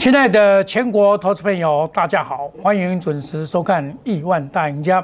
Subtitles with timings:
[0.00, 5.02] 亲爱的全国投资朋友，大家好，欢迎准时收看《亿万大赢家》，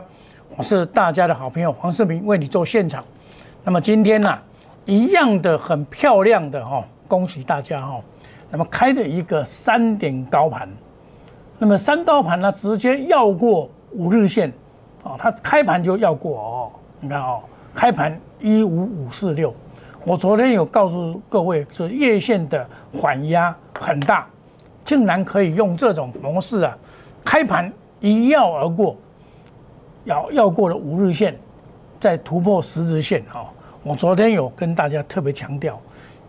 [0.56, 3.04] 我是大家的好朋友黄世明，为你做现场。
[3.62, 4.38] 那么今天呢，
[4.86, 8.00] 一样的很漂亮的哈，恭喜大家哈。
[8.50, 10.66] 那么开的一个三点高盘，
[11.58, 14.50] 那么三高盘呢，直接要过五日线，
[15.02, 16.72] 哦，它开盘就要过哦。
[17.00, 17.42] 你看哦，
[17.74, 19.54] 开盘一五五四六，
[20.06, 22.66] 我昨天有告诉各位，是月线的
[22.98, 24.26] 缓压很大。
[24.86, 26.78] 竟然可以用这种模式啊，
[27.24, 28.96] 开盘一跃而过，
[30.04, 31.36] 要要过了五日线，
[31.98, 33.50] 再突破十日线啊！
[33.82, 35.76] 我昨天有跟大家特别强调，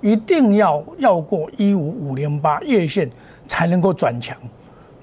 [0.02, 3.08] 一定要要过一五五零八月线
[3.48, 4.36] 才能够转强，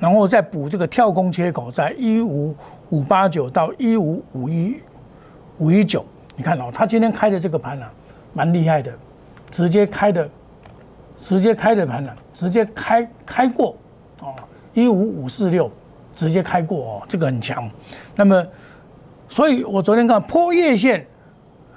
[0.00, 2.52] 然后再补这个跳空缺口，在一五
[2.90, 4.80] 五八九到一五五一
[5.58, 6.04] 五一九。
[6.34, 7.88] 你看哦，他今天开的这个盘啊，
[8.32, 8.92] 蛮厉害的，
[9.52, 10.28] 直接开的。
[11.24, 13.74] 直接开的盘呢，直接开开过，
[14.20, 14.34] 哦，
[14.74, 15.70] 一五五四六，
[16.14, 17.66] 直接开过哦，这个很强。
[18.14, 18.46] 那么，
[19.26, 21.06] 所以我昨天看破月线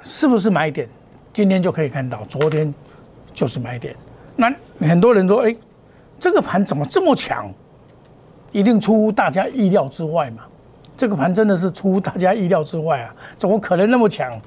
[0.04, 0.86] 是不是买点？
[1.32, 2.74] 今天就可以看到，昨天
[3.34, 3.96] 就是买点。
[4.36, 5.56] 那很多人说，哎，
[6.20, 7.50] 这个盘怎么这么强？
[8.52, 10.44] 一定出乎大家意料之外嘛？
[10.98, 13.16] 这个盘真的是出乎大家意料之外啊！
[13.38, 14.38] 怎么可能那么强？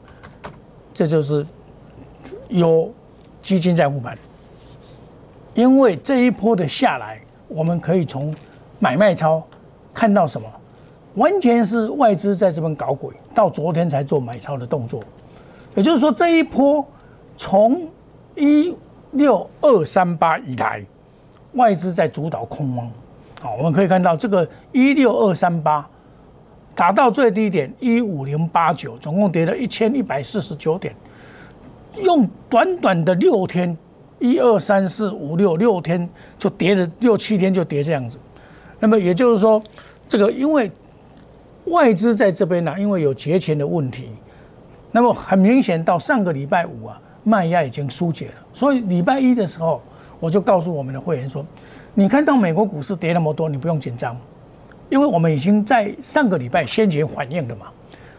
[0.93, 1.47] 这就是
[2.49, 2.93] 有
[3.41, 4.19] 基金在护盘。
[5.55, 8.35] 因为这一波的下来，我们可以从
[8.79, 9.43] 买卖超
[9.93, 10.47] 看到什么？
[11.15, 15.03] 完全是外资在这边搞鬼，到昨天才做买超的动作。
[15.75, 16.87] 也就是说，这一波
[17.37, 17.89] 从
[18.37, 18.75] 一
[19.11, 20.85] 六二三八以来，
[21.55, 22.89] 外资在主导空方。
[23.43, 25.85] 好，我们可以看到这个一六二三八
[26.77, 30.95] 达到最低点一五零八九，总共跌了一千一百四十九点，
[32.05, 33.77] 用短短的六天。
[34.21, 36.09] 一二三四五六六天
[36.39, 38.19] 就跌了六七天就跌这样子，
[38.79, 39.61] 那么也就是说，
[40.09, 40.71] 这个因为
[41.65, 44.11] 外资在这边呢，因为有节前的问题，
[44.93, 49.83] 那么很明显到上个礼拜五啊，卖压已经疏解了，所以礼拜一的时候
[50.19, 51.45] 我就告诉我们的会员说，
[51.95, 54.17] 你看到美国股市跌那么多，你不用紧张，
[54.91, 57.67] 因为我们已经在上个礼拜先前反应了嘛。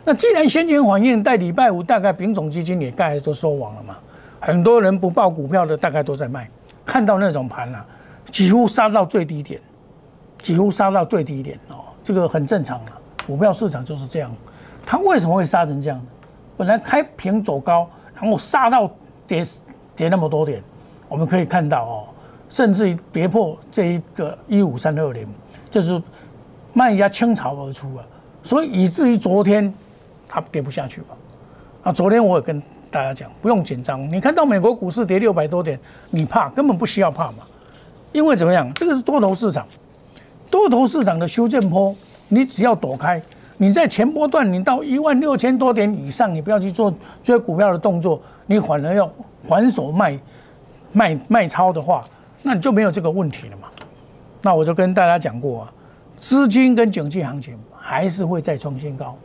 [0.04, 3.98] 那既然先前反应，在礼拜五大概丙种基金也概都收网了嘛。
[4.42, 6.50] 很多人不报股票的，大概都在卖。
[6.84, 7.86] 看到那种盘啊，
[8.32, 9.62] 几乎杀到最低点，
[10.40, 13.00] 几乎杀到最低点哦，这个很正常啊。
[13.28, 14.32] 股票市场就是这样，
[14.84, 16.02] 它为什么会杀成这样？
[16.58, 18.90] 本来开平走高，然后杀到
[19.28, 19.46] 跌
[19.96, 20.62] 跌那么多点，
[21.08, 22.04] 我们可以看到哦，
[22.50, 25.24] 甚至于跌破这一个一五三二零，
[25.70, 26.02] 就是
[26.74, 28.04] 卖压倾巢而出啊。
[28.42, 29.72] 所以以至于昨天
[30.28, 31.08] 它跌不下去了。
[31.84, 32.62] 啊，昨天我也跟。
[32.92, 35.80] 大家讲不用紧张，你看到美国股市跌六百多点，
[36.10, 37.38] 你怕根本不需要怕嘛？
[38.12, 39.66] 因为怎么样，这个是多头市场，
[40.50, 41.96] 多头市场的修正坡，
[42.28, 43.22] 你只要躲开，
[43.56, 46.94] 你在前波段你到一万六千多点以上，你不要去做
[47.24, 49.10] 追股票的动作，你反而要
[49.48, 50.20] 还手卖
[50.92, 52.04] 卖卖超的话，
[52.44, 53.70] 那你就没有这个问题了嘛？
[54.42, 55.74] 那我就跟大家讲过啊，
[56.20, 59.16] 资金跟经济行情还是会再创新高，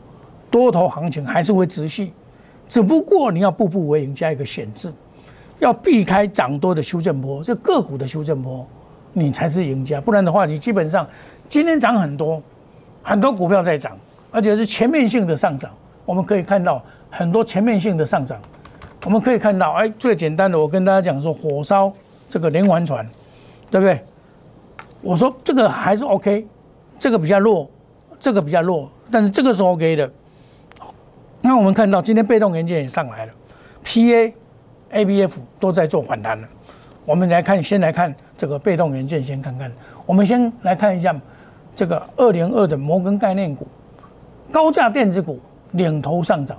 [0.53, 2.13] 多头行情还是会持续。
[2.69, 4.93] 只不过你要步步为营，加一个险字，
[5.59, 8.67] 要避开涨多的修正波，这个股的修正波，
[9.13, 10.01] 你才是赢家。
[10.01, 11.07] 不然的话，你基本上
[11.49, 12.43] 今天涨很多，
[13.03, 13.97] 很多股票在涨，
[14.31, 15.71] 而且是全面性的上涨。
[16.05, 18.41] 我们可以看到很多全面性的上涨。
[19.05, 21.93] 我们可以看到，哎，最简单的，我跟大家讲说，火烧
[22.29, 23.09] 这个连环船，
[23.71, 24.03] 对不对？
[25.01, 26.45] 我说这个还是 OK，
[26.99, 27.71] 这个比较弱，
[28.19, 30.11] 这个比较弱，但是这个是 OK 的。
[31.47, 33.33] 那我们看到今天被动元件也上来了
[33.85, 34.35] ，P A、
[34.91, 36.49] A B F 都在做反弹了。
[37.05, 39.71] 我们来看，先来看这个被动元件，先看看。
[40.05, 41.15] 我们先来看一下
[41.77, 43.65] 这个二零二的摩根概念股，
[44.51, 45.39] 高价电子股
[45.71, 46.59] 领头上涨，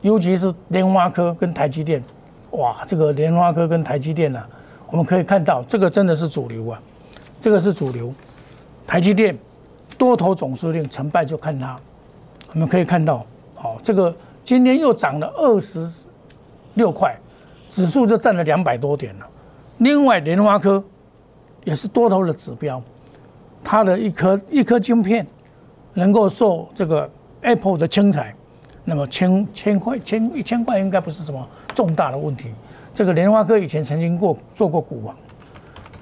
[0.00, 2.00] 尤其是联发科跟台积电。
[2.52, 4.40] 哇，这个联发科跟台积电呢，
[4.92, 6.80] 我们可以看到这个真的是主流啊，
[7.40, 8.14] 这个是主流。
[8.86, 9.36] 台积电
[9.98, 11.76] 多头总司令成败就看它，
[12.52, 13.26] 我们可以看到。
[13.64, 14.14] 好，这个
[14.44, 15.88] 今天又涨了二十
[16.74, 17.16] 六块，
[17.70, 19.26] 指数就占了两百多点了。
[19.78, 20.84] 另外，联发科
[21.64, 22.82] 也是多头的指标，
[23.64, 25.26] 它的一颗一颗晶片
[25.94, 28.34] 能够受这个 Apple 的青睐，
[28.84, 32.52] 那么千千块千一千块应该不是什么重大的问题。
[32.92, 35.16] 这个联发科以前曾经过做过股王，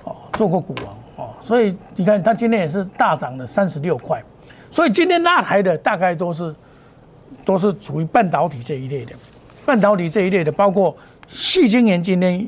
[0.03, 0.97] 哦，做过股王
[1.29, 4.21] 哦，所以你看它今天也是大涨了三十六块，
[4.69, 6.53] 所以今天拉抬的大概都是。
[7.45, 9.13] 都是属于半导体这一类的，
[9.67, 10.97] 半导体这一类的，包括
[11.27, 12.47] 细晶圆今天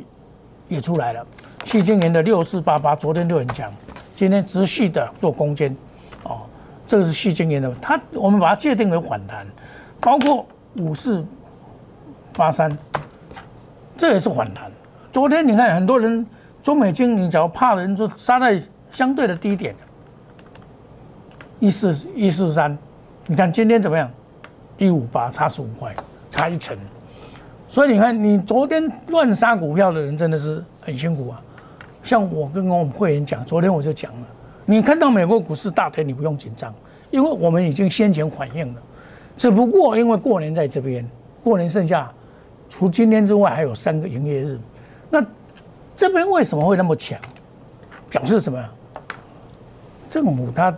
[0.68, 1.26] 也出来了，
[1.64, 3.72] 细晶圆的六四八八昨天就很强，
[4.14, 5.76] 今天持续的做攻坚，
[6.22, 6.42] 哦，
[6.86, 9.46] 这个是细晶圆的，它我们把它界定为反弹，
[10.00, 10.46] 包括
[10.76, 11.24] 五四
[12.36, 12.76] 八三，
[13.96, 14.70] 这也是反弹。
[15.12, 16.26] 昨天你看很多人
[16.62, 19.74] 中美金，你只要怕的人就杀在相对的低点，
[21.60, 22.76] 一四一四三，
[23.26, 24.10] 你看今天怎么样？
[24.78, 25.94] 一五八差十五块，
[26.30, 26.76] 差一成。
[27.68, 31.40] 所以你看，你昨天乱杀股票的人真的是很辛苦啊。
[32.02, 34.26] 像我跟我们会员讲，昨天我就讲了，
[34.64, 36.72] 你看到美国股市大跌，你不用紧张，
[37.10, 38.82] 因为我们已经先前反应了。
[39.36, 41.08] 只不过因为过年在这边，
[41.42, 42.12] 过年剩下
[42.68, 44.58] 除今天之外还有三个营业日，
[45.10, 45.24] 那
[45.96, 47.18] 这边为什么会那么强？
[48.10, 48.62] 表示什么？
[50.08, 50.72] 政府他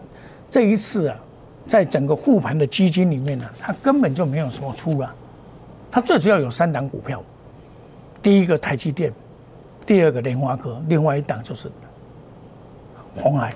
[0.48, 1.16] 这一次啊，
[1.66, 5.14] 在整个护盘的基金里面呢，他根本就没有说出了。
[5.90, 7.22] 它最主要有三档股票，
[8.22, 9.12] 第一个台积电，
[9.86, 11.70] 第二个联发科，另外一档就是
[13.14, 13.54] 红海，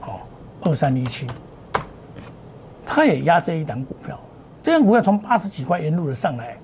[0.00, 0.20] 哦，
[0.62, 1.26] 二三一七，
[2.86, 4.18] 它也压这一档股票，
[4.62, 6.56] 这档股票从八十几块沿路的上来，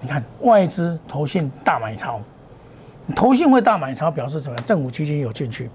[0.00, 2.20] 你看外资投信大买超，
[3.14, 4.56] 投信会大买超表示什么？
[4.62, 5.70] 政府基金有进去，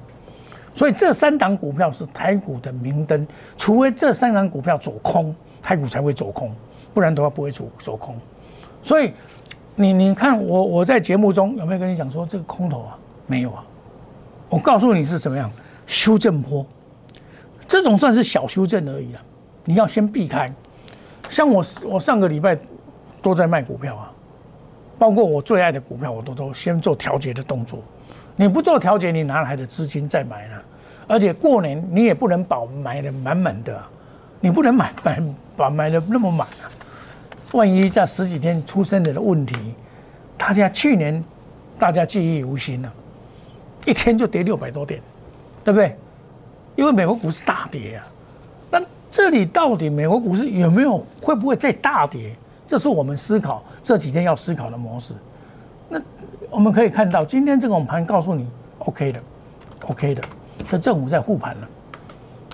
[0.73, 3.27] 所以这三档股票是台股的明灯，
[3.57, 6.51] 除非这三档股票走空，台股才会走空。
[6.93, 8.17] 不然的话不会走走空，
[8.83, 9.13] 所以
[9.75, 12.97] 你你看我我在节目中有没有跟你讲说这个空头啊
[13.27, 13.63] 没有啊？
[14.49, 15.49] 我告诉你是怎么样
[15.87, 16.65] 修正坡，
[17.65, 19.23] 这种算是小修正而已啊，
[19.63, 20.53] 你要先避开。
[21.29, 22.57] 像我我上个礼拜
[23.21, 24.11] 都在卖股票啊，
[24.99, 27.79] 包括我最爱的股票我都都先做调节的动作。
[28.41, 30.55] 你不做调节，你哪来的资金再买呢？
[31.07, 33.79] 而且过年你也不能保买的满满的，
[34.39, 35.21] 你不能买买
[35.55, 36.65] 把买的那么满啊。
[37.51, 39.75] 万一在十几天出生的问题，
[40.39, 41.23] 大家去年
[41.77, 42.91] 大家记忆犹新了，
[43.85, 44.99] 一天就跌六百多点，
[45.63, 45.95] 对不对？
[46.75, 48.07] 因为美国股市大跌啊，
[48.71, 52.35] 那这里到底美国股市有没有会不会再大跌？
[52.65, 55.13] 这是我们思考这几天要思考的模式。
[55.91, 56.01] 那
[56.49, 58.47] 我们可以看到今天这种盘告诉你
[58.79, 59.19] OK 的
[59.87, 60.23] ，OK 的，
[60.69, 61.67] 这政府在护盘了，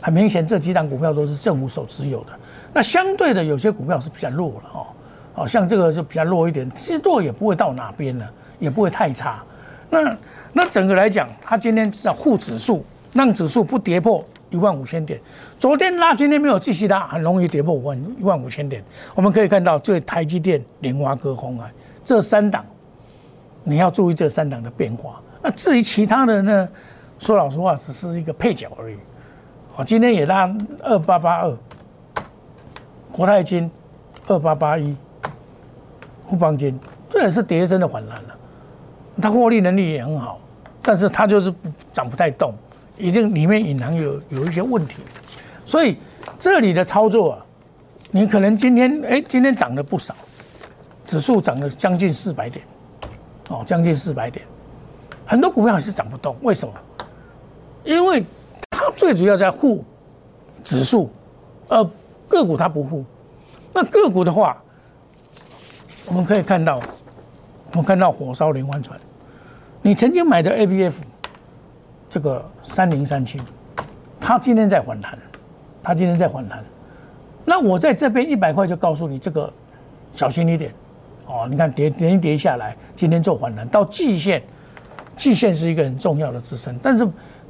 [0.01, 2.31] 很明显这几档股票都是政府所持有的。
[2.73, 4.87] 那相对的，有些股票是比较弱了哦，
[5.35, 9.43] 哦，像这个就比较弱一点，其实弱也不会到哪边了，也不会太差。
[9.89, 10.17] 那
[10.51, 12.83] 那整个来讲，它今天是要护指数，
[13.13, 15.19] 让指数不跌破一万五千点。
[15.59, 18.83] 昨天拉，今天没有继续拉，很容易跌破五万一万五千点。
[19.15, 21.71] 我们可以看到，最台积电、联华科、红海
[22.03, 22.65] 这三档，
[23.67, 25.21] 你要注意这三档的变化。
[25.43, 26.69] 那至于其他的呢，
[27.19, 28.95] 说老实话，只是一个配角而已。
[29.75, 30.49] 哦，今天也拉
[30.81, 31.57] 二八八二。
[33.11, 33.69] 国泰金
[34.27, 34.95] 二八八一，
[36.29, 36.79] 富邦金
[37.09, 38.37] 这也是跌升的反弹了，
[39.21, 40.39] 它获利能力也很好，
[40.83, 41.53] 但是它就是
[41.91, 42.53] 涨不太动，
[42.97, 44.97] 一定里面隐含有有一些问题，
[45.65, 45.97] 所以
[46.37, 47.45] 这里的操作啊，
[48.11, 50.13] 你可能今天哎今天涨了不少，
[51.03, 52.63] 指数涨了将近四百点，
[53.49, 54.45] 哦将近四百点，
[55.25, 56.73] 很多股票还是涨不动，为什么？
[57.83, 58.25] 因为
[58.71, 59.83] 它最主要在护
[60.63, 61.09] 指数，
[61.67, 61.89] 呃。
[62.29, 63.05] 个股它不护，
[63.73, 64.61] 那个股的话，
[66.07, 66.81] 我们可以看到，
[67.71, 68.99] 我们看到火烧连环船，
[69.81, 71.01] 你曾经买的 A B F，
[72.09, 73.39] 这个三零三七，
[74.19, 75.17] 它今天在反弹，
[75.81, 76.61] 它今天在反弹，
[77.45, 79.49] 那我在这边一百块就告诉你这个
[80.13, 80.73] 小心一点，
[81.27, 84.41] 哦，你看跌连跌下来，今天做反弹到季线，
[85.15, 87.07] 季线是一个很重要的支撑，但是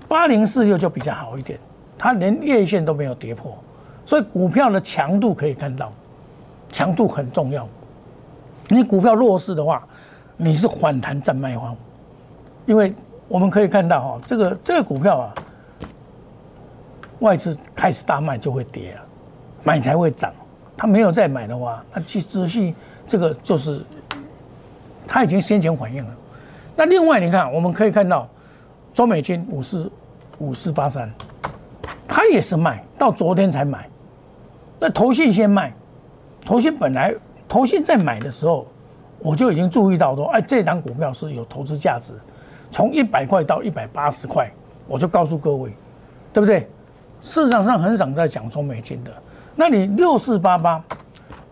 [0.08, 1.60] 八零四六就比较好一点，
[1.98, 3.56] 它连月线都没有跌破。
[4.04, 5.92] 所以股票的强度可以看到，
[6.72, 7.68] 强度很重要。
[8.70, 9.86] 你股票弱势的话，
[10.38, 11.76] 你是反弹占卖方，
[12.66, 12.94] 因为
[13.28, 15.34] 我们可以看到哈，这个这个股票啊，
[17.20, 19.06] 外资开始大卖就会跌啊，
[19.64, 20.34] 买才会涨。
[20.80, 22.76] 他没有再买的话，那去仔细
[23.08, 23.82] 这个就是
[25.08, 26.14] 他已经先前反应了。
[26.76, 28.28] 那另外你看，我们可以看到
[28.94, 29.92] 中美金五四
[30.38, 31.12] 五四八三，
[32.08, 33.90] 他也是卖到昨天才买。
[34.80, 35.74] 那投信先卖，
[36.46, 37.16] 投信本来
[37.48, 38.68] 投信在买的时候，
[39.20, 42.14] 我就已经注意到说，哎，这档股票是有投资价值，
[42.70, 44.52] 从一百块到一百八十块，
[44.88, 45.72] 我就告诉各位，
[46.32, 46.70] 对不对？
[47.20, 49.12] 市场上很少在讲中美金的，
[49.56, 50.84] 那你六四八八，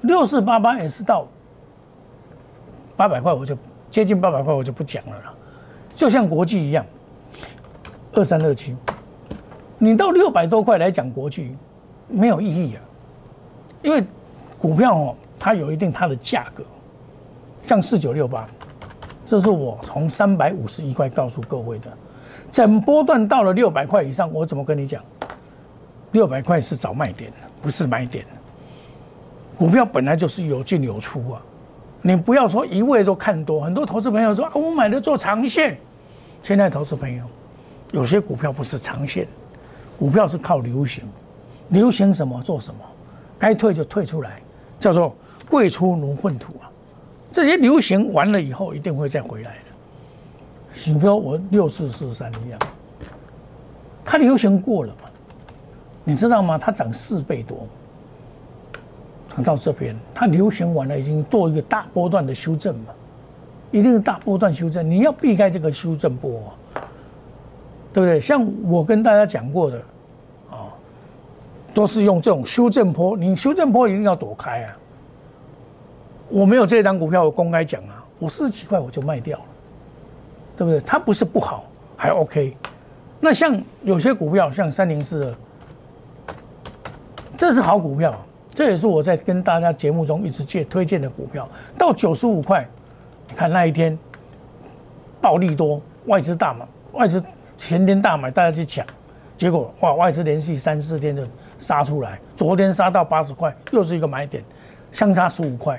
[0.02, 1.26] 六四八八也是到
[2.98, 3.58] 八百块，我就
[3.92, 5.34] 接近八百块，我就不讲了啦。
[5.94, 6.86] 就像国际一样，
[8.14, 8.76] 二三二七，
[9.78, 11.56] 你到六百多块来讲国际，
[12.08, 12.82] 没有意义啊。
[13.82, 14.04] 因为
[14.58, 16.64] 股票哦，它有一定它的价格，
[17.64, 18.48] 像四九六八，
[19.26, 21.92] 这是我从三百五十一块告诉各位的。
[22.52, 25.04] 整波段到了六百块以上，我怎么跟你讲？
[26.14, 28.26] 六百块是找卖点，不是买点。
[29.58, 31.42] 股票本来就是有进有出啊，
[32.08, 33.62] 你不要说一味都看多。
[33.62, 35.76] 很多投资朋友说啊，我买的做长线。
[36.44, 37.24] 现在投资朋友，
[37.94, 39.28] 有些股票不是长线，
[39.98, 41.04] 股票是靠流行，
[41.70, 42.80] 流行什么做什么，
[43.40, 44.40] 该退就退出来，
[44.80, 45.16] 叫做
[45.50, 46.70] 贵出如粪土啊。
[47.32, 49.60] 这些流行完了以后，一定会再回来的。
[50.76, 52.60] 比如说我六四四三一样，
[54.06, 55.10] 它流行过了嘛？
[56.04, 56.56] 你知道吗？
[56.56, 57.68] 它涨四倍多，
[59.44, 62.94] 到这边它流行完了，已经做一个大波段的修正嘛？
[63.72, 66.42] 一定是大波段修正，你要避开这个修正波，
[67.92, 68.22] 对不对？
[68.22, 69.78] 像我跟大家讲过的，
[70.50, 70.72] 啊，
[71.74, 74.78] 都是用这种修正波，你修正波一定要躲开啊。
[76.30, 79.46] 我没有这张股票，我公开讲啊，我四十几块我就卖掉了，
[80.56, 80.80] 对不对？
[80.82, 81.66] 它不是不好，
[81.98, 82.56] 还 OK。
[83.20, 85.36] 那像有些股票，像三零四的，
[87.36, 88.16] 这是好股票，
[88.56, 91.48] 这也是我在跟大家节目中一直介推荐的股票。
[91.78, 92.66] 到九十五块，
[93.28, 93.96] 你看那一天
[95.20, 97.22] 暴利多，外资大买，外资
[97.58, 98.86] 前天大买，大家去抢，
[99.36, 101.22] 结果哇，外资连续三四天就
[101.60, 104.42] 杀出来，昨天杀到八十块，又是一个买点，
[104.90, 105.78] 相差十五块。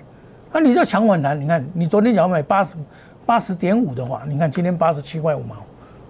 [0.53, 1.41] 那你叫抢反弹？
[1.41, 2.77] 你看，你昨天要买八十
[3.25, 5.57] 八十点五的话，你看今天八十七块五毛，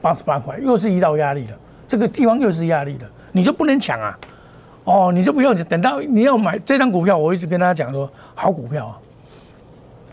[0.02, 1.56] 八十八块，又是遇到压力了。
[1.86, 4.18] 这个地方又是压力了，你就不能抢啊！
[4.86, 8.94] 哦，你就不用等到你要买这张股票，我一直跟大家讲说，好股票啊，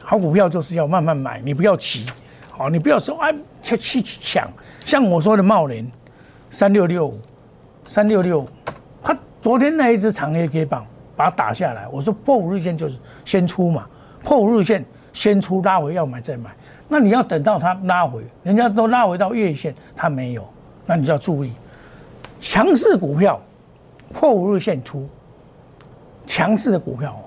[0.01, 2.07] 好股票就是要慢慢买，你不要急，
[2.49, 4.49] 好，你不要说哎去去抢。
[4.83, 5.87] 像我说的茂林
[6.49, 7.19] 三六六五
[7.85, 8.43] 三六六，
[9.03, 10.83] 它昨天那一只长黑 K 棒
[11.15, 13.85] 把它打下来，我说破五日线就是先出嘛。
[14.23, 16.49] 破五日线先出拉回要买再买，
[16.87, 20.43] 那你要等到它拉回，人家都拉回到月线，它没有，
[20.87, 21.53] 那你就要注意，
[22.39, 23.39] 强势股票
[24.13, 25.09] 破五日线出，
[26.27, 27.19] 强势的股票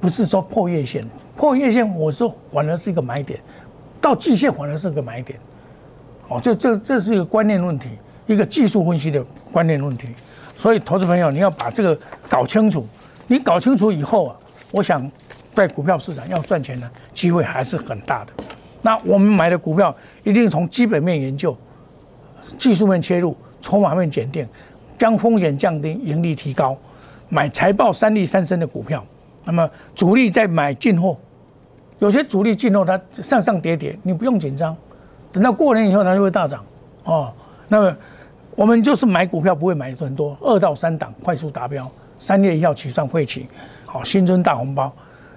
[0.00, 1.04] 不是说破月线，
[1.36, 3.38] 破月线我说反而是一个买点，
[4.00, 5.38] 到季线反而是个买点，
[6.28, 7.90] 哦，这这这是一个观念问题，
[8.26, 10.08] 一个技术分析的观念问题，
[10.56, 11.98] 所以投资朋友你要把这个
[12.28, 12.86] 搞清楚，
[13.26, 14.36] 你搞清楚以后啊，
[14.70, 15.10] 我想。
[15.54, 18.32] 在股票市场要赚钱呢，机会还是很大的。
[18.80, 21.54] 那我们买的股票一定从基本面研究、
[22.56, 24.48] 技术面切入、筹码面检定，
[25.02, 26.78] 将风险降低、盈利提高，
[27.28, 29.04] 买财报三利三升的股票。
[29.42, 31.16] 那么主力在买进货，
[31.98, 34.76] 有些主力进货它上上跌跌，你不用紧张，
[35.32, 36.64] 等到过年以后它就会大涨
[37.02, 37.32] 哦。
[37.66, 37.96] 那么
[38.54, 41.90] 我们就是买股票不会买很多，二到三档快速达标，
[42.20, 43.48] 三月一号起算会起，
[43.84, 44.92] 好新春大红包。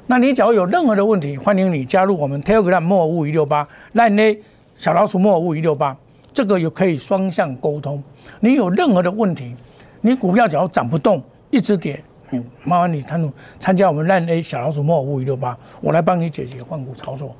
[0.05, 4.37] 那你假如有任何的问题，欢迎你加入我们 Telegram 莫物一六八，那呢
[4.75, 5.97] 小老鼠莫物一六八，
[6.35, 8.03] 这个也可以双向沟通。
[8.41, 9.55] 你有任何的问题，
[10.01, 17.33] 你股票只要涨不动，一直跌，嗯，麻烦你参参加我们烂 A 小老鼠莫五一六八，我来帮你解决换股操作。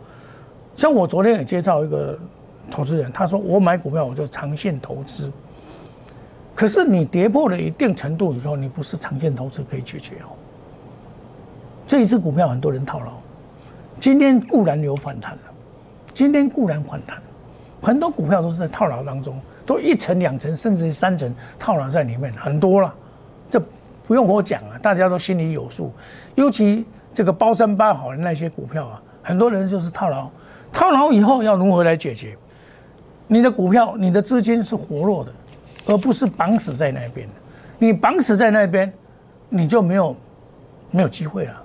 [0.73, 2.17] 像我昨天也介绍一个
[2.71, 5.29] 投资人，他说我买股票我就长线投资，
[6.55, 10.31] 可是你跌破了一定程度以后，你不是长线投资可以解决哦。
[11.85, 13.11] 这一次股票很多人套牢，
[13.99, 15.39] 今天固然有反弹了，
[16.13, 17.21] 今天固然反弹，
[17.81, 22.93] 很多股票都是在套牢当中，都一层两层甚至三层套牢在里面很多了，
[23.49, 23.61] 这
[24.07, 25.93] 不用我讲啊，大家都心里有数。
[26.35, 30.29] 尤其这个包山包好的那些股票啊，很多人就是套牢，
[30.71, 32.35] 套牢以后要如何来解决？
[33.27, 35.31] 你的股票、你的资金是活络的，
[35.87, 37.27] 而不是绑死在那边
[37.79, 38.91] 你绑死在那边，
[39.49, 40.15] 你就没有
[40.91, 41.61] 没有机会了。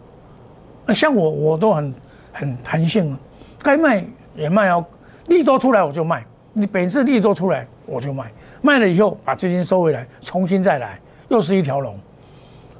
[0.86, 1.94] 那像我，我都很
[2.32, 3.16] 很弹性，
[3.62, 4.84] 该卖也卖哦，
[5.30, 11.96] 利多出来我就卖，你本次利多出来我就卖，卖了以后把资金收回来，重新再来，又是一条龙。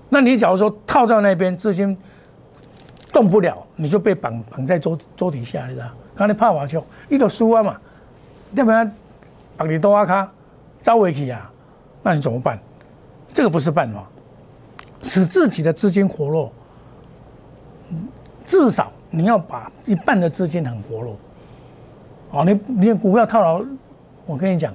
[0.08, 1.96] 那你假如说套在那边，资金
[3.12, 5.86] 动不了，你就被绑绑在桌桌底下，你知道？
[6.16, 7.80] 刚才怕瓦球，你都输啊嘛，
[8.54, 8.92] 要不然
[9.56, 10.30] 绑你多阿卡，
[10.82, 11.50] 招回去啊，
[12.02, 12.58] 那你怎么办？
[13.32, 14.04] 这个不是办法，
[15.04, 16.52] 使自己的资金活络。
[18.44, 21.16] 至少你要把一半的资金很活络，
[22.30, 23.62] 哦，你你股票套牢，
[24.26, 24.72] 我跟你讲，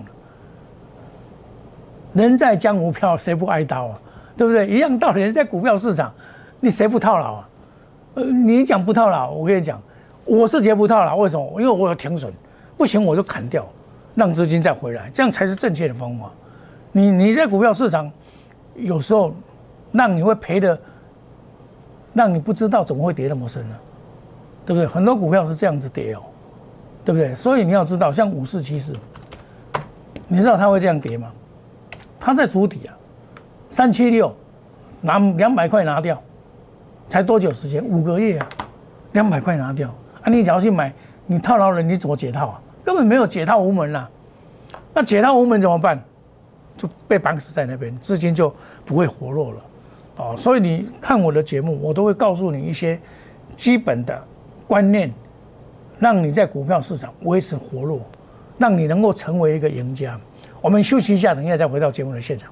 [2.13, 3.99] 人在江湖飘，谁不挨刀啊？
[4.35, 4.67] 对不对？
[4.67, 6.13] 一样道理，人在股票市场，
[6.59, 7.49] 你谁不套牢啊？
[8.15, 9.81] 呃，你讲不套牢，我跟你讲，
[10.25, 11.15] 我是绝不套牢。
[11.15, 11.61] 为什么？
[11.61, 12.31] 因为我有停损，
[12.75, 13.65] 不行我就砍掉，
[14.15, 16.29] 让资金再回来，这样才是正确的方法。
[16.91, 18.11] 你你在股票市场，
[18.75, 19.33] 有时候
[19.91, 20.77] 让你会赔的。
[22.13, 23.75] 让你不知道怎么会跌那么深呢？
[24.65, 24.87] 对不对？
[24.87, 26.21] 很多股票是这样子跌哦，
[27.05, 27.35] 对不对？
[27.35, 28.93] 所以你要知道，像五四七四，
[30.27, 31.31] 你知道它会这样跌吗？
[32.19, 32.97] 它在主底啊，
[33.69, 34.35] 三七六
[35.01, 36.19] 拿两百块拿掉，
[37.07, 37.85] 才多久时间？
[37.85, 38.47] 五个月啊，
[39.11, 39.93] 两百块拿掉
[40.23, 40.29] 啊！
[40.29, 40.91] 你只要去买，
[41.27, 42.61] 你套牢了，你怎么解套啊？
[42.83, 44.09] 根本没有解套无门啦。
[44.91, 46.03] 那解套无门怎么办？
[46.75, 49.57] 就被绑死在那边，资金就不会活络了。
[50.17, 52.99] 哦，所以你看我的节目，我都会告诉你一些
[53.55, 54.19] 基本的
[54.65, 55.13] 观念，
[55.99, 58.01] 让你在股票市场维持活络，
[58.57, 60.19] 让你能够成为一个赢家。
[60.61, 62.51] 我们休息一下，等一下再回到节目的现场。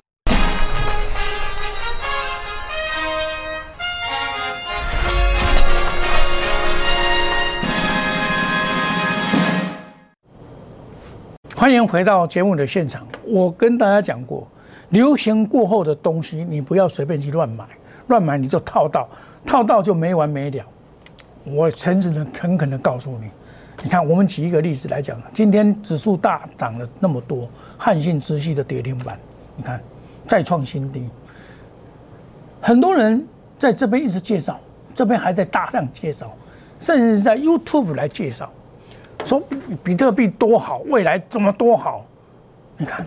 [11.61, 13.07] 欢迎回到节目的现场。
[13.23, 14.47] 我跟大家讲过，
[14.89, 17.63] 流行过后的东西，你不要随便去乱买，
[18.07, 19.07] 乱买你就套到，
[19.45, 20.65] 套到就没完没了。
[21.43, 23.29] 我诚实的、诚恳的告诉你，
[23.83, 29.19] 你看，我们举一个例子来讲，今天指数大涨了那么多，汉信直系的跌停板，
[29.55, 29.79] 你看
[30.27, 31.07] 再创新低。
[32.59, 33.23] 很多人
[33.59, 34.59] 在这边一直介绍，
[34.95, 36.25] 这边还在大量介绍，
[36.79, 38.51] 甚至在 YouTube 来介绍。
[39.25, 39.41] 说
[39.83, 42.05] 比特币多好，未来怎么多好？
[42.77, 43.05] 你看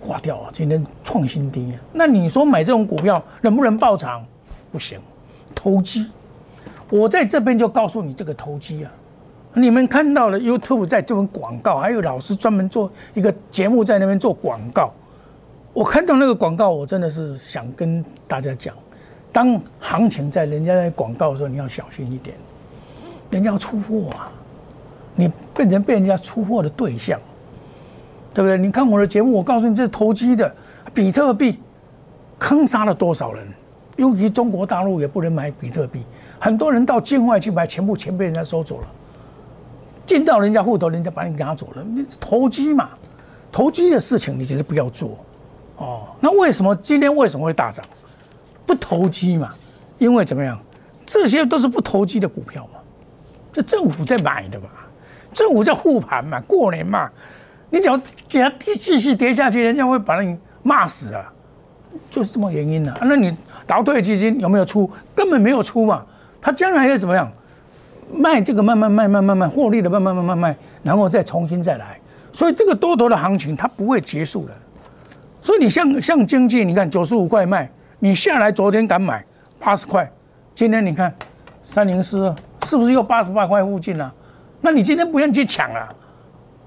[0.00, 1.74] 挂掉了，今天创新低。
[1.92, 4.24] 那你说买这种股票能不能爆涨？
[4.70, 4.98] 不行，
[5.54, 6.10] 投机。
[6.90, 8.92] 我在这边就告诉你这个投机啊。
[9.54, 14.92] 你们看到了 YouTube 在这边广告，还有老师专门做一个节目在那边做广告。
[15.72, 18.74] 我看到那个广告，我真的是想跟大家讲：
[19.32, 22.36] 当行情在人家在广告的时候，你要小心一点，
[23.30, 24.32] 人家要出货啊。
[25.18, 27.18] 你变成被人家出货的对象，
[28.32, 28.56] 对不对？
[28.56, 30.54] 你看我的节目，我告诉你，这是投机的。
[30.94, 31.58] 比特币
[32.38, 33.44] 坑杀了多少人？
[33.96, 36.02] 尤其中国大陆也不能买比特币，
[36.38, 38.86] 很多人到境外去买，全部钱被人家收走了。
[40.06, 41.82] 进到人家户头，人家把你拿走了。
[41.82, 42.90] 你投机嘛，
[43.50, 45.18] 投机的事情你绝对不要做。
[45.78, 47.84] 哦，那为什么今天为什么会大涨？
[48.64, 49.52] 不投机嘛，
[49.98, 50.56] 因为怎么样？
[51.04, 52.78] 这些都是不投机的股票嘛，
[53.52, 54.66] 这政府在买的嘛。
[55.32, 57.10] 政府叫护盘嘛，过年嘛，
[57.70, 61.32] 你只要给它继续跌下去，人家会把你骂死啊，
[62.10, 62.94] 就是这么原因呢。
[63.02, 63.36] 那你
[63.68, 64.90] 劳退基金有没有出？
[65.14, 66.04] 根本没有出嘛。
[66.40, 67.30] 他将来要怎么样
[68.12, 71.98] 卖这个，慢慢卖，慢慢卖，获利的慢慢慢慢卖，然后再重新再来。
[72.32, 74.52] 所以这个多头的行情它不会结束的。
[75.42, 79.24] 所以你像像经济，你看九十五块卖，你下来昨天敢买
[79.58, 80.10] 八十块，
[80.54, 81.12] 今天你看
[81.62, 82.34] 三零四
[82.66, 84.14] 是不是又八十八块附近了？
[84.60, 85.88] 那你今天不用去抢啊，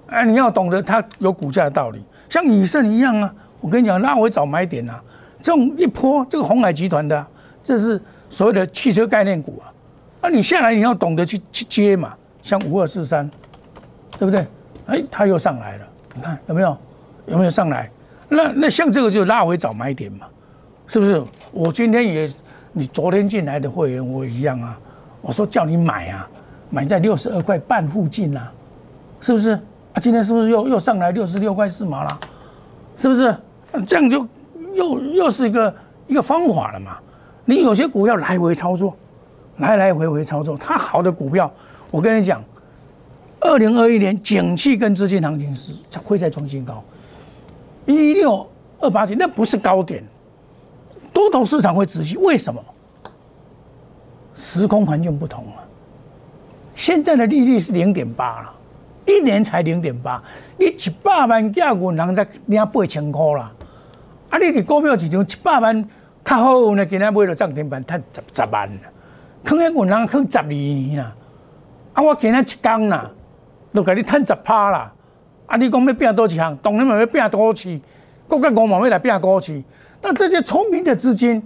[0.08, 3.34] 哎，你要懂得它有股价的道理，像以盛一样啊。
[3.60, 5.01] 我跟你讲，拉回早买点啊。
[5.41, 7.27] 这种一波，这个红海集团的，
[7.63, 9.71] 这是所谓的汽车概念股啊。
[10.21, 13.30] 那你下来你要懂得去去接嘛，像五二四三，
[14.17, 14.45] 对不对？
[14.88, 16.77] 哎，它又上来了，你看有没有？
[17.27, 17.89] 有没有上来？
[18.30, 20.25] 那那像这个就拉回早买点嘛，
[20.88, 21.21] 是不是？
[21.51, 22.30] 我今天也，
[22.71, 24.80] 你昨天进来的会员我也一样啊。
[25.21, 26.27] 我说叫你买啊。
[26.71, 28.51] 买在六十二块半附近啦，
[29.19, 29.51] 是不是？
[29.93, 32.19] 啊，今天是不是又又上来六十六块四毛了？
[32.95, 33.36] 是不是？
[33.86, 34.25] 这样就
[34.73, 35.75] 又又是一个
[36.07, 36.97] 一个方法了嘛？
[37.43, 38.95] 你有些股票来回操作，
[39.57, 41.51] 来来回回操作，它好的股票，
[41.89, 42.41] 我跟你讲，
[43.41, 46.81] 二零二一年景气跟资金行情是会再创新高，
[47.86, 48.47] 一六
[48.79, 50.01] 二八九那不是高点，
[51.12, 52.63] 多头市场会持续，为什么？
[54.34, 55.53] 时空环境不同了。
[56.73, 58.53] 现在的利率是零点八了，
[59.05, 60.21] 一年才零点八，
[60.57, 63.51] 你一百万价银行才领八千块啦。
[64.29, 65.89] 啊，你伫股票市场一百万
[66.23, 68.89] 较好呢，今日买了涨停板，赚十十万啦。
[69.43, 71.13] 坑喺银行坑十二年啦，
[71.93, 73.12] 啊，我今日一工啦，
[73.73, 74.91] 都给你赚十趴啦。
[75.47, 77.81] 啊，你讲要变多钱，当然嘛要变多起，
[78.27, 79.63] 国家五毛要来变高起。
[80.01, 81.45] 那这些聪明的资金，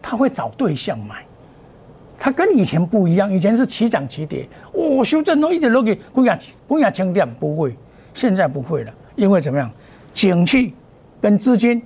[0.00, 1.24] 他会找对象买，
[2.24, 7.74] 它跟以前不一样，以前是起涨起跌，哦，修正都一直落去，股价股价清点不会，
[8.14, 9.68] 现在不会了，因为怎么样，
[10.14, 10.72] 景气
[11.20, 11.82] 跟资金，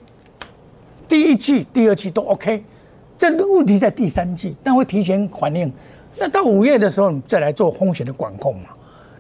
[1.09, 2.63] 第一季、第二季都 OK，
[3.17, 5.73] 这个问题在第三季，但会提前反应，
[6.19, 8.69] 那到五月的时候你再来做风险的管控嘛，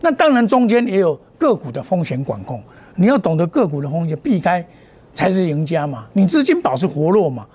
[0.03, 2.63] 那当然中间也有个股的风险管控，
[2.95, 4.63] 你要懂得个股的风险避开。
[5.15, 6.05] 才是赢家嘛？
[6.13, 7.47] 你资金保持活络嘛？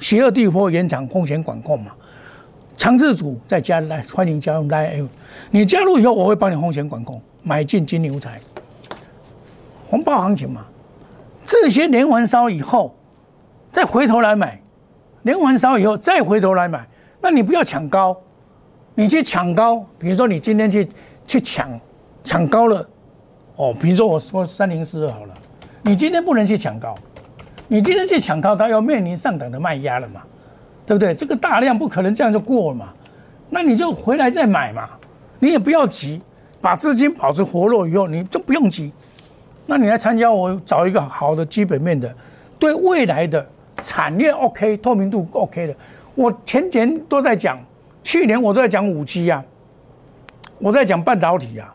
[0.00, 1.92] 邪恶地波延长风险管控嘛？
[2.76, 5.00] 强制组再加来欢迎加入来，
[5.50, 8.40] 你加入以后我会帮你风险管控，买进金牛财，
[9.88, 10.64] 红包行情嘛？
[11.46, 12.94] 这些连环烧以后，
[13.70, 14.60] 再回头来买，
[15.22, 16.86] 连环烧以后再回头来买，
[17.20, 18.16] 那你不要抢高，
[18.94, 20.88] 你去抢高，比如说你今天去
[21.26, 21.70] 去抢
[22.22, 22.86] 抢高了，
[23.56, 25.34] 哦，比如说我说三零四二好了。
[25.82, 26.94] 你今天不能去抢高，
[27.68, 30.22] 你今天去抢高，它要面临上档的卖压了嘛，
[30.86, 31.14] 对不对？
[31.14, 32.88] 这个大量不可能这样就过了嘛，
[33.50, 34.88] 那你就回来再买嘛，
[35.38, 36.20] 你也不要急，
[36.60, 38.92] 把资金保持活络以后，你就不用急。
[39.66, 42.14] 那你来参加，我找一个好的基本面的，
[42.58, 43.46] 对未来的
[43.82, 45.74] 产业 OK，透明度 OK 的。
[46.14, 47.58] 我前年都在讲，
[48.02, 49.42] 去年我都在讲五 G 啊，
[50.58, 51.74] 我在讲半导体啊，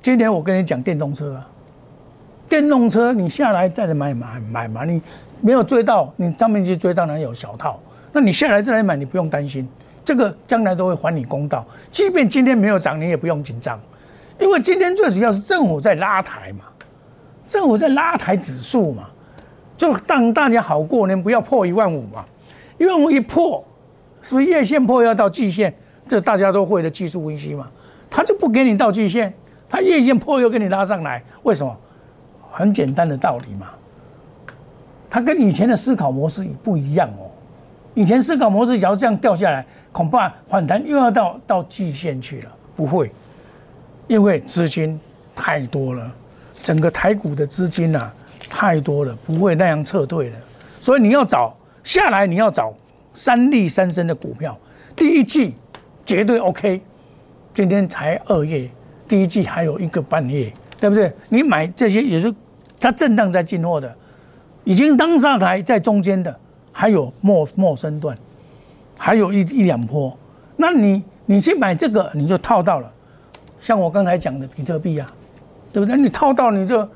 [0.00, 1.46] 今年我跟你讲电动车啊。
[2.48, 5.02] 电动车，你下来再来买买买嘛，你
[5.40, 7.78] 没有追到，你上面去追当然有小套，
[8.16, 9.68] 那你下来再来买，你不用担心，
[10.02, 11.62] 这个将来都会还你公道。
[11.90, 13.78] 即便今天没有涨，你也不用紧张，
[14.40, 16.60] 因为今天最主要是政府在拉抬嘛，
[17.46, 19.10] 政府在拉抬指数嘛，
[19.76, 22.24] 就让大家好过年，不要破一万五嘛，
[22.78, 23.62] 一万五一破，
[24.22, 25.74] 是不是月线破要到季线？
[26.08, 27.68] 这大家都会的技术分析嘛，
[28.08, 29.30] 他就不给你到季线，
[29.68, 31.76] 他月线破又给你拉上来，为什么？
[32.50, 33.66] 很简单的道理嘛，
[35.10, 37.25] 它跟以前的思考模式不一样哦。
[37.96, 42.52] 以前思考模式，只要这样掉下来，恐怕反弹又要到到季线去了。
[42.76, 43.10] 不会，
[44.06, 45.00] 因为资金
[45.34, 46.14] 太多了，
[46.52, 48.12] 整个台股的资金呐
[48.50, 50.36] 太多了，不会那样撤退的。
[50.78, 52.72] 所以你要找下来，你要找
[53.14, 54.56] 三利三升的股票，
[54.94, 55.54] 第一季
[56.04, 56.80] 绝对 OK。
[57.54, 58.68] 今天才二月，
[59.08, 61.10] 第一季还有一个半月，对不对？
[61.30, 62.32] 你买这些也是。
[62.78, 63.96] 它震荡在进货的，
[64.62, 66.38] 已经当上台在中间的，
[66.78, 68.14] 还有末末身段，
[68.98, 70.14] 还有一一两波。
[70.56, 72.92] 那你你去买这个，你就套到了。
[73.58, 75.10] 像我刚才讲的比特币啊，
[75.72, 75.96] 对不对？
[75.96, 76.86] 你套到你就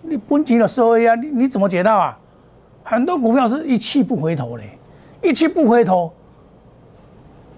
[0.00, 2.18] 你崩急了收 A 啊，你你怎么解到啊？
[2.82, 4.78] 很多股票是一去不回头嘞，
[5.22, 6.10] 一去不回头，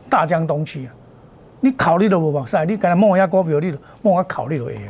[0.09, 0.93] 大江东去啊！
[1.61, 4.81] 你考虑都不往赛，你敢摸一下股票，你摸下考虑都会有。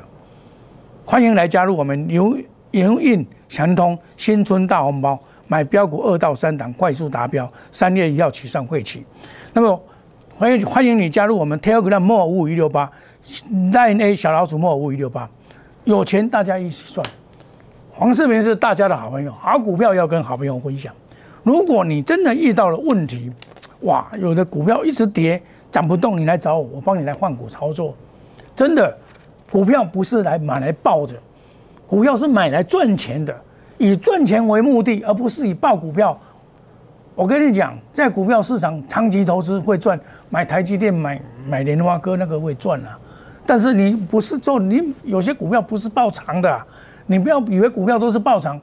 [1.05, 2.39] 欢迎来加入我们牛。
[2.73, 5.19] 营运强通新春大红包，
[5.51, 9.05] 买标股二到三档快速达标，三月一号起算会期。
[9.53, 9.83] 那么
[10.39, 12.89] 欢迎欢迎你加入我们 Telegram 莫五五一六八
[13.73, 15.29] ，Line A 小老鼠莫五五一六八，
[15.83, 17.05] 有钱大家一起赚。
[17.91, 20.95] 黄世明是大家的好朋友，好股票要跟好朋友分享。
[21.43, 23.33] 如果你真的遇到了问题，
[23.81, 27.93] 哇，有的股票一直跌涨不动，你来找我，我帮你来换股操作。
[28.55, 28.97] 真的，
[29.51, 31.17] 股票不是来买来抱着。
[31.89, 33.37] 股票是买来赚钱的，
[33.81, 36.17] 以赚钱为目的，而不是以报股票。
[37.15, 42.99] 我跟你讲，在股票市场长期投资会赚，买台积电、买买莲花哥那个会赚啊。
[43.47, 46.61] 但是你不是做，你有些股票不是爆长的，
[47.07, 48.61] 你不要以为股票都是爆长，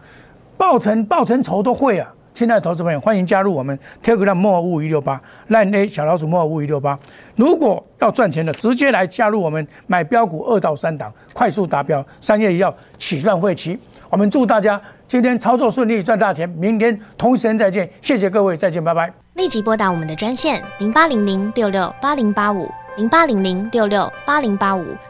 [0.56, 2.14] 爆成爆成仇都会啊。
[2.38, 6.96] 亲爱的投资朋友，欢迎加入我们 Telegram 莫五一六八烂 A 小老鼠莫五一六八。
[7.36, 13.80] 如果要赚钱的，直接来加入我们买标股二到三档，快速达标，三月一号起算会期。
[14.12, 16.48] 我们祝大家今天操作顺利，赚大钱。
[16.48, 19.12] 明天同时间再见，谢谢各位，再见，拜拜。
[19.34, 22.70] 立即拨打我们的专线零八零零六六八零八五。
[22.98, 24.84] 零八零零六六八零八五